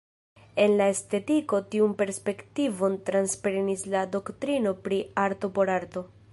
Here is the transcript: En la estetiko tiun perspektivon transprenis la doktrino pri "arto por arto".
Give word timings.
En 0.61 0.71
la 0.79 0.85
estetiko 0.93 1.59
tiun 1.75 1.93
perspektivon 1.99 2.97
transprenis 3.11 3.87
la 3.97 4.05
doktrino 4.17 4.77
pri 4.89 5.03
"arto 5.29 5.55
por 5.59 5.75
arto". 5.79 6.07